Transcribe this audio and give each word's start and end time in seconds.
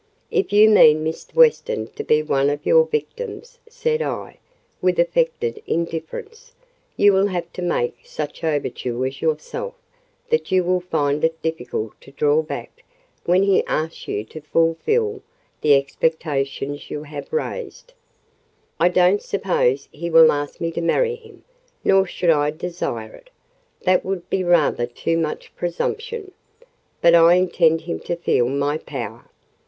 "If 0.31 0.51
you 0.51 0.67
mean 0.67 1.05
Mr. 1.05 1.35
Weston 1.35 1.85
to 1.89 2.03
be 2.03 2.23
one 2.23 2.49
of 2.49 2.65
your 2.65 2.85
victims," 2.85 3.59
said 3.69 4.01
I, 4.01 4.39
with 4.81 4.97
affected 4.99 5.61
indifference, 5.67 6.53
"you 6.97 7.13
will 7.13 7.27
have 7.27 7.53
to 7.53 7.61
make 7.61 7.97
such 8.03 8.43
overtures 8.43 9.21
yourself 9.21 9.75
that 10.31 10.51
you 10.51 10.63
will 10.63 10.79
find 10.79 11.23
it 11.23 11.39
difficult 11.43 12.01
to 12.01 12.09
draw 12.09 12.41
back 12.41 12.83
when 13.25 13.43
he 13.43 13.63
asks 13.65 14.07
you 14.07 14.23
to 14.23 14.41
fulfil 14.41 15.21
the 15.61 15.75
expectations 15.75 16.89
you 16.89 17.03
have 17.03 17.31
raised." 17.31 17.93
"I 18.79 18.89
don't 18.89 19.21
suppose 19.21 19.87
he 19.91 20.09
will 20.09 20.31
ask 20.31 20.59
me 20.59 20.71
to 20.71 20.81
marry 20.81 21.13
him, 21.13 21.43
nor 21.83 22.07
should 22.07 22.31
I 22.31 22.49
desire 22.49 23.13
it: 23.13 23.29
that 23.83 24.03
would 24.03 24.27
be 24.31 24.43
rather 24.43 24.87
too 24.87 25.19
much 25.19 25.55
presumption! 25.55 26.31
but 27.01 27.13
I 27.13 27.35
intend 27.35 27.81
him 27.81 27.99
to 27.99 28.15
feel 28.15 28.49
my 28.49 28.79
power. 28.79 29.29